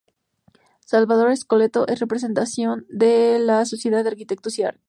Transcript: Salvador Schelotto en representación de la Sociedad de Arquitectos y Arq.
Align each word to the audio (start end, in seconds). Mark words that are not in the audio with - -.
Salvador 0.83 1.37
Schelotto 1.37 1.87
en 1.87 1.95
representación 1.97 2.87
de 2.89 3.37
la 3.37 3.65
Sociedad 3.65 4.03
de 4.03 4.09
Arquitectos 4.09 4.57
y 4.57 4.63
Arq. 4.63 4.79